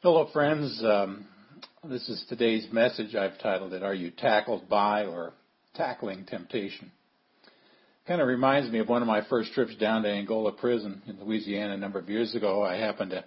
[0.00, 0.80] Hello, friends.
[0.84, 1.26] Um,
[1.82, 3.16] this is today's message.
[3.16, 5.32] I've titled it, Are You Tackled by or
[5.74, 6.92] Tackling Temptation?
[8.06, 11.18] Kind of reminds me of one of my first trips down to Angola prison in
[11.20, 12.62] Louisiana a number of years ago.
[12.62, 13.24] I happened to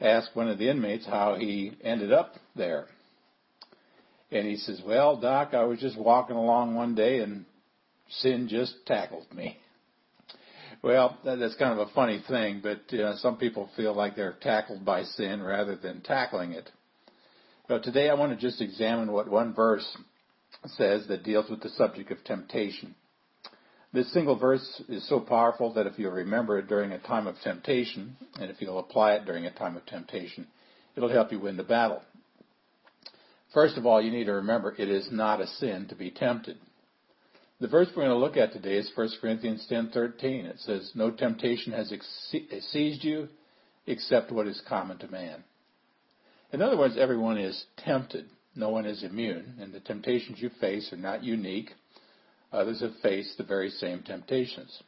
[0.00, 2.86] ask one of the inmates how he ended up there.
[4.32, 7.44] And he says, Well, Doc, I was just walking along one day and
[8.08, 9.56] sin just tackled me.
[10.82, 14.84] Well, that's kind of a funny thing, but uh, some people feel like they're tackled
[14.84, 16.70] by sin rather than tackling it.
[17.68, 19.96] But today I want to just examine what one verse
[20.66, 22.94] says that deals with the subject of temptation.
[23.92, 27.36] This single verse is so powerful that if you'll remember it during a time of
[27.42, 30.46] temptation, and if you'll apply it during a time of temptation,
[30.96, 32.02] it'll help you win the battle.
[33.54, 36.58] First of all, you need to remember it is not a sin to be tempted.
[37.58, 40.44] The verse we're going to look at today is 1 Corinthians 10:13.
[40.44, 41.90] It says, "No temptation has
[42.70, 43.30] seized you
[43.86, 45.42] except what is common to man."
[46.52, 48.28] In other words, everyone is tempted.
[48.54, 51.74] No one is immune, and the temptations you face are not unique.
[52.52, 54.82] Others have faced the very same temptations.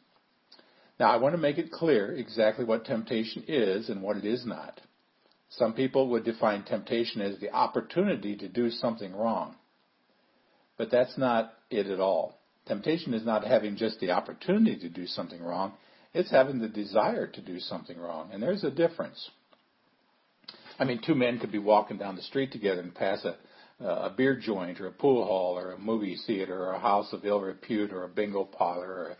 [1.01, 4.45] Now, I want to make it clear exactly what temptation is and what it is
[4.45, 4.83] not.
[5.49, 9.57] Some people would define temptation as the opportunity to do something wrong.
[10.77, 12.38] But that's not it at all.
[12.69, 15.73] Temptation is not having just the opportunity to do something wrong,
[16.13, 18.31] it's having the desire to do something wrong.
[18.33, 19.31] And there's a difference.
[20.79, 23.37] I mean, two men could be walking down the street together and pass a,
[23.85, 27.13] uh, a beer joint or a pool hall or a movie theater or a house
[27.13, 29.17] of ill repute or a bingo parlor or a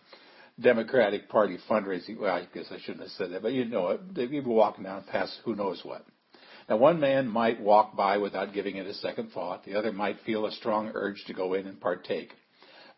[0.63, 2.19] Democratic Party fundraising.
[2.19, 5.05] Well, I guess I shouldn't have said that, but you know, they'd be walking down
[5.11, 6.05] past who knows what.
[6.69, 9.65] Now, one man might walk by without giving it a second thought.
[9.65, 12.33] The other might feel a strong urge to go in and partake.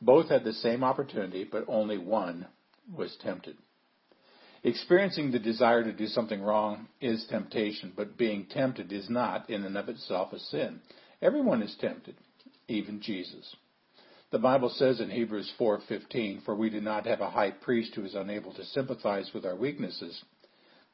[0.00, 2.46] Both had the same opportunity, but only one
[2.94, 3.56] was tempted.
[4.62, 9.64] Experiencing the desire to do something wrong is temptation, but being tempted is not in
[9.64, 10.80] and of itself a sin.
[11.22, 12.16] Everyone is tempted,
[12.68, 13.56] even Jesus.
[14.30, 18.04] The Bible says in Hebrews 4:15, "For we do not have a high priest who
[18.04, 20.22] is unable to sympathize with our weaknesses,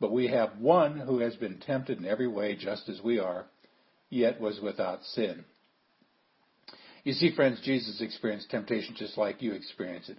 [0.00, 3.46] but we have one who has been tempted in every way just as we are,
[4.08, 5.44] yet was without sin."
[7.06, 10.16] You see, friends, Jesus experienced temptation just like you experience it.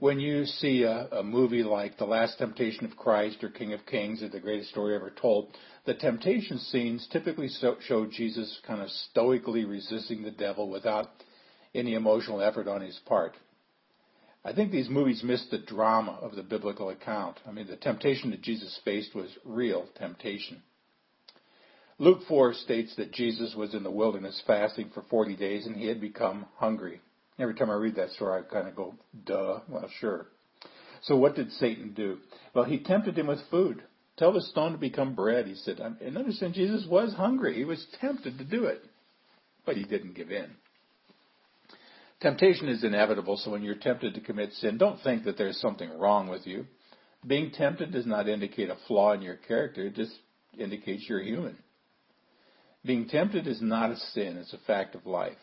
[0.00, 3.86] When you see a, a movie like The Last Temptation of Christ or King of
[3.86, 8.82] Kings or The Greatest Story Ever Told, the temptation scenes typically so, show Jesus kind
[8.82, 11.06] of stoically resisting the devil without
[11.72, 13.36] any emotional effort on his part.
[14.44, 17.38] I think these movies miss the drama of the biblical account.
[17.46, 20.64] I mean, the temptation that Jesus faced was real temptation.
[22.02, 25.86] Luke 4 states that Jesus was in the wilderness fasting for 40 days and he
[25.86, 27.00] had become hungry.
[27.38, 30.26] Every time I read that story, I kind of go, duh, well, sure.
[31.02, 32.18] So what did Satan do?
[32.54, 33.84] Well, he tempted him with food.
[34.16, 35.78] Tell the stone to become bread, he said.
[35.78, 37.54] And understand, Jesus was hungry.
[37.54, 38.82] He was tempted to do it.
[39.64, 40.50] But he didn't give in.
[42.20, 45.96] Temptation is inevitable, so when you're tempted to commit sin, don't think that there's something
[45.96, 46.66] wrong with you.
[47.24, 50.16] Being tempted does not indicate a flaw in your character, it just
[50.58, 51.56] indicates you're human.
[52.84, 55.36] Being tempted is not a sin, it's a fact of life.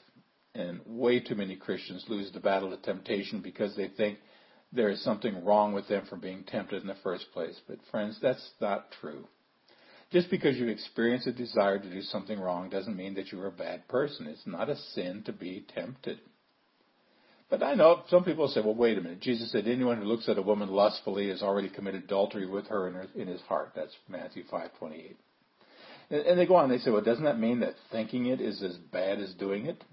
[0.55, 4.17] And way too many Christians lose the battle of temptation because they think
[4.73, 7.59] there is something wrong with them for being tempted in the first place.
[7.67, 9.27] But friends, that's not true.
[10.11, 13.51] Just because you experience a desire to do something wrong doesn't mean that you're a
[13.51, 14.27] bad person.
[14.27, 16.19] It's not a sin to be tempted.
[17.49, 19.21] But I know some people say, well, wait a minute.
[19.21, 22.87] Jesus said, anyone who looks at a woman lustfully has already committed adultery with her
[22.87, 23.71] in, her, in his heart.
[23.75, 25.15] That's Matthew 5:28.
[26.09, 28.75] And they go on, they say, well, doesn't that mean that thinking it is as
[28.77, 29.83] bad as doing it?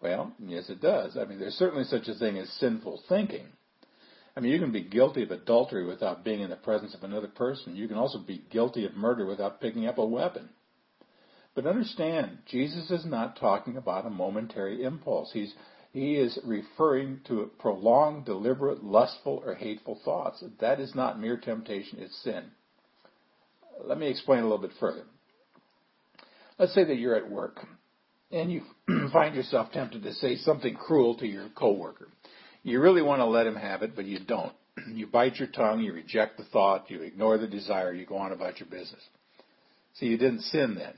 [0.00, 1.16] Well, yes, it does.
[1.16, 3.46] I mean, there's certainly such a thing as sinful thinking.
[4.36, 7.26] I mean, you can be guilty of adultery without being in the presence of another
[7.26, 7.74] person.
[7.74, 10.48] You can also be guilty of murder without picking up a weapon.
[11.54, 15.32] But understand, Jesus is not talking about a momentary impulse.
[15.32, 15.52] He's,
[15.92, 20.42] he is referring to prolonged, deliberate, lustful, or hateful thoughts.
[20.60, 22.44] That is not mere temptation, it's sin.
[23.84, 25.02] Let me explain a little bit further.
[26.58, 27.58] Let's say that you're at work
[28.30, 28.62] and you
[29.12, 32.08] find yourself tempted to say something cruel to your coworker.
[32.62, 34.52] You really want to let him have it, but you don't.
[34.92, 38.32] You bite your tongue, you reject the thought, you ignore the desire, you go on
[38.32, 39.02] about your business.
[39.94, 40.94] See, you didn't sin then.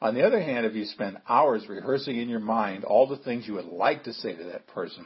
[0.00, 3.46] On the other hand, if you spend hours rehearsing in your mind all the things
[3.46, 5.04] you would like to say to that person,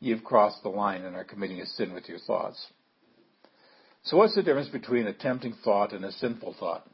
[0.00, 2.66] you've crossed the line and are committing a sin with your thoughts.
[4.04, 6.88] So what's the difference between a tempting thought and a sinful thought?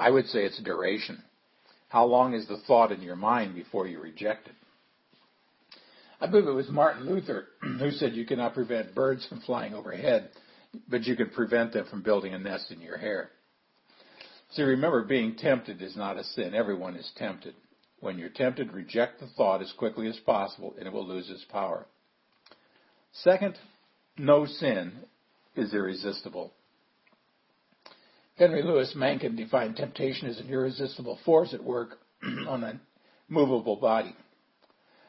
[0.00, 1.22] I would say it's duration.
[1.90, 4.54] How long is the thought in your mind before you reject it?
[6.20, 10.30] I believe it was Martin Luther who said you cannot prevent birds from flying overhead.
[10.88, 13.30] but you can prevent them from building a nest in your hair.
[14.52, 16.54] See, remember, being tempted is not a sin.
[16.54, 17.54] Everyone is tempted.
[18.00, 21.44] When you're tempted, reject the thought as quickly as possible, and it will lose its
[21.52, 21.86] power.
[23.12, 23.58] Second,
[24.16, 24.92] no sin
[25.56, 26.52] is irresistible.
[28.40, 31.98] Henry Louis Mencken defined temptation as an irresistible force at work
[32.48, 32.80] on a
[33.28, 34.16] movable body.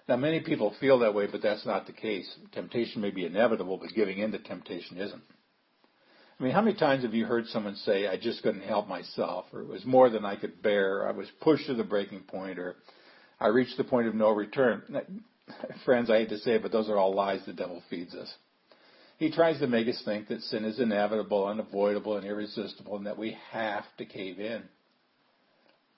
[0.09, 2.29] Now, many people feel that way, but that's not the case.
[2.51, 5.21] Temptation may be inevitable, but giving in to temptation isn't.
[6.37, 9.45] I mean, how many times have you heard someone say, I just couldn't help myself,
[9.53, 12.23] or it was more than I could bear, or I was pushed to the breaking
[12.23, 12.75] point, or
[13.39, 15.05] I reached the point of no return?
[15.85, 18.29] Friends, I hate to say it, but those are all lies the devil feeds us.
[19.21, 23.19] He tries to make us think that sin is inevitable, unavoidable, and irresistible, and that
[23.19, 24.63] we have to cave in.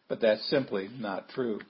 [0.10, 1.62] But that's simply not true.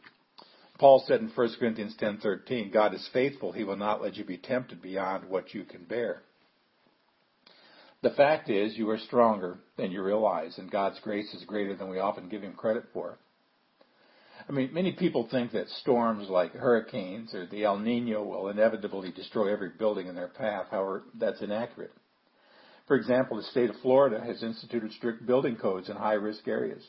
[0.79, 4.39] Paul said in 1 Corinthians 10:13, God is faithful; he will not let you be
[4.39, 6.23] tempted beyond what you can bear.
[8.01, 11.87] The fact is, you are stronger than you realize, and God's grace is greater than
[11.87, 13.19] we often give Him credit for.
[14.47, 19.11] I mean, many people think that storms like hurricanes or the El Nino will inevitably
[19.11, 20.67] destroy every building in their path.
[20.69, 21.93] However, that's inaccurate.
[22.87, 26.83] For example, the state of Florida has instituted strict building codes in high risk areas.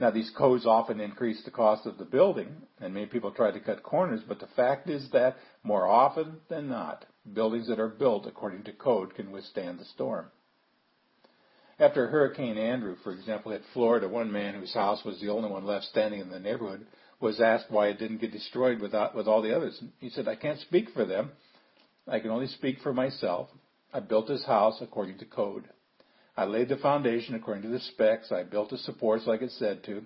[0.00, 3.58] Now, these codes often increase the cost of the building, and many people try to
[3.58, 8.26] cut corners, but the fact is that more often than not, buildings that are built
[8.26, 10.30] according to code can withstand the storm.
[11.80, 15.64] After Hurricane Andrew, for example, hit Florida, one man whose house was the only one
[15.64, 16.86] left standing in the neighborhood
[17.20, 19.80] was asked why it didn't get destroyed without, uh, with all the others.
[20.00, 21.30] He said, I can't speak for them.
[22.06, 23.48] I can only speak for myself.
[23.92, 25.68] I built this house according to code.
[26.36, 28.32] I laid the foundation according to the specs.
[28.32, 30.02] I built the supports like it said to.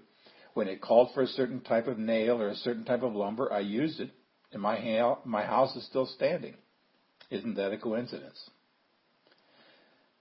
[0.55, 3.51] When it called for a certain type of nail or a certain type of lumber,
[3.51, 4.11] I used it,
[4.53, 6.55] and my, ha- my house is still standing.
[7.31, 8.39] Isn't that a coincidence?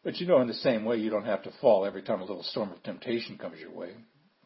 [0.03, 2.25] But you know, in the same way, you don't have to fall every time a
[2.25, 3.94] little storm of temptation comes your way.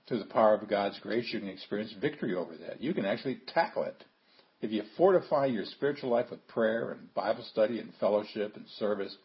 [0.08, 2.82] Through the power of God's grace, you can experience victory over that.
[2.82, 4.04] You can actually tackle it.
[4.62, 9.16] If you fortify your spiritual life with prayer and Bible study and fellowship and service,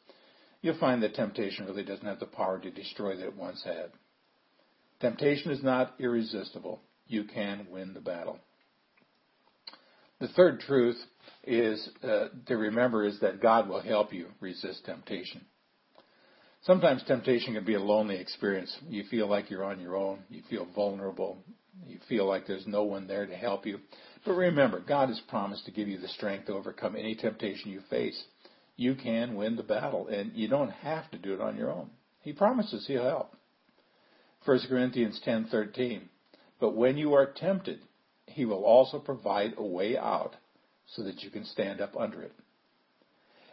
[0.63, 3.91] you'll find that temptation really doesn't have the power to destroy that it once had.
[5.01, 6.81] Temptation is not irresistible.
[7.07, 8.39] You can win the battle.
[10.21, 10.99] The third truth
[11.45, 15.47] is uh, to remember is that God will help you resist temptation.
[16.63, 18.77] Sometimes temptation can be a lonely experience.
[18.89, 20.21] You feel like you're on your own.
[20.29, 21.39] You feel vulnerable.
[21.87, 23.79] You feel like there's no one there to help you.
[24.27, 27.81] But remember, God has promised to give you the strength to overcome any temptation you
[27.89, 28.23] face
[28.81, 31.91] you can win the battle, and you don't have to do it on your own.
[32.23, 33.37] He promises he'll help.
[34.47, 36.09] 1 Corinthians 10:13.
[36.59, 37.83] But when you are tempted,
[38.25, 40.35] he will also provide a way out
[40.87, 42.33] so that you can stand up under it.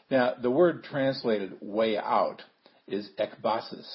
[0.09, 2.43] Now, the word translated way out
[2.87, 3.87] is ekbasis,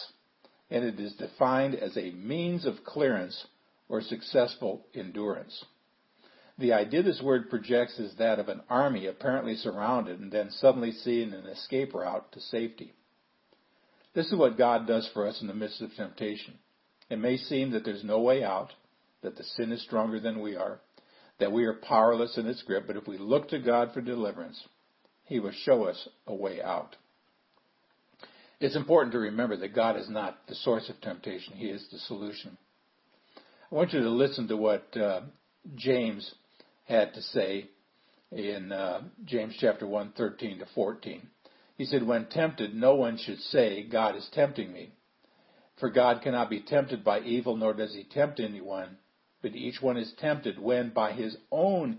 [0.71, 3.47] and it is defined as a means of clearance
[3.89, 5.65] or successful endurance.
[6.59, 10.93] The idea this word projects is that of an army apparently surrounded and then suddenly
[10.93, 12.93] seeing an escape route to safety.
[14.15, 16.55] This is what God does for us in the midst of temptation.
[17.09, 18.73] It may seem that there's no way out,
[19.23, 20.81] that the sin is stronger than we are,
[21.39, 24.63] that we are powerless in its grip, but if we look to God for deliverance,
[25.25, 26.97] He will show us a way out.
[28.63, 31.99] It's important to remember that God is not the source of temptation, He is the
[31.99, 32.57] solution.
[33.37, 35.23] I want you to listen to what uh,
[35.75, 36.33] James
[36.85, 37.69] had to say
[38.31, 41.29] in uh, James chapter 1, 13 to 14.
[41.77, 44.93] He said, When tempted, no one should say, God is tempting me.
[45.81, 48.97] For God cannot be tempted by evil, nor does he tempt anyone.
[49.43, 51.99] But each one is tempted when, by his own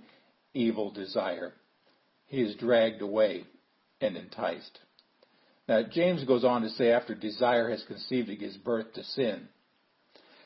[0.54, 1.56] evil desire,
[2.28, 3.44] he is dragged away
[4.00, 4.80] and enticed.
[5.68, 9.48] Now, James goes on to say, after desire has conceived, it gives birth to sin.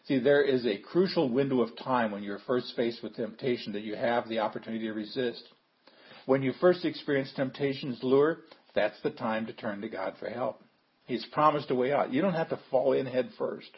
[0.07, 3.83] See, there is a crucial window of time when you're first faced with temptation that
[3.83, 5.43] you have the opportunity to resist.
[6.25, 8.39] When you first experience temptation's lure,
[8.73, 10.61] that's the time to turn to God for help.
[11.05, 12.13] He's promised a way out.
[12.13, 13.71] You don't have to fall in head first.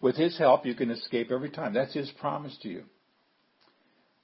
[0.00, 1.72] With His help, you can escape every time.
[1.72, 2.84] That's His promise to you.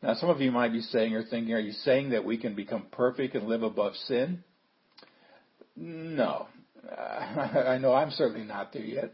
[0.03, 2.55] Now, some of you might be saying or thinking, are you saying that we can
[2.55, 4.45] become perfect and live above sin?
[5.77, 6.47] No.
[6.91, 6.95] Uh,
[7.69, 9.13] I know I'm certainly not there yet.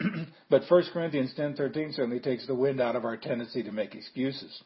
[0.50, 4.62] but 1 Corinthians 10:13 certainly takes the wind out of our tendency to make excuses.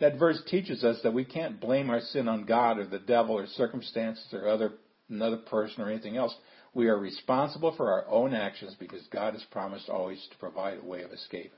[0.00, 3.36] That verse teaches us that we can't blame our sin on God or the devil
[3.36, 4.72] or circumstances or other
[5.08, 6.34] another person or anything else.
[6.74, 10.86] We are responsible for our own actions because God has promised always to provide a
[10.86, 11.52] way of escape.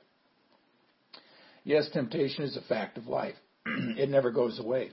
[1.62, 3.36] Yes, temptation is a fact of life.
[3.66, 4.90] it never goes away.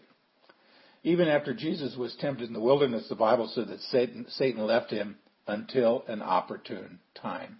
[1.04, 4.92] Even after Jesus was tempted in the wilderness, the Bible said that Satan, Satan left
[4.92, 5.16] him
[5.48, 7.58] until an opportune time.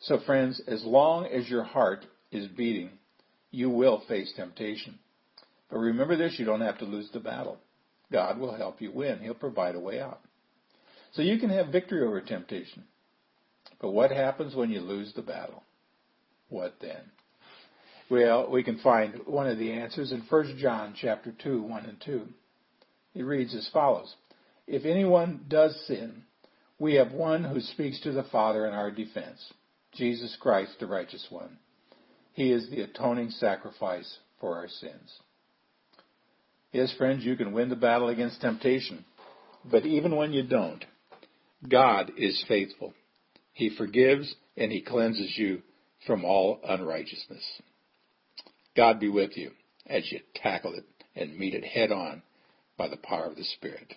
[0.00, 2.90] So, friends, as long as your heart is beating,
[3.50, 4.98] you will face temptation.
[5.70, 7.58] But remember this you don't have to lose the battle.
[8.12, 10.20] God will help you win, He'll provide a way out.
[11.12, 12.84] So you can have victory over temptation.
[13.80, 15.62] But what happens when you lose the battle?
[16.48, 17.10] What then?
[18.10, 22.00] Well, we can find one of the answers in 1 John chapter 2, 1 and
[22.04, 22.22] 2.
[23.14, 24.14] It reads as follows.
[24.66, 26.24] If anyone does sin,
[26.78, 29.52] we have one who speaks to the Father in our defense,
[29.94, 31.58] Jesus Christ, the righteous one.
[32.34, 35.18] He is the atoning sacrifice for our sins.
[36.72, 39.04] Yes, friends, you can win the battle against temptation.
[39.70, 40.84] But even when you don't,
[41.66, 42.92] God is faithful.
[43.52, 45.62] He forgives and he cleanses you
[46.06, 47.44] from all unrighteousness.
[48.76, 49.52] God be with you
[49.86, 52.22] as you tackle it and meet it head on
[52.76, 53.94] by the power of the Spirit.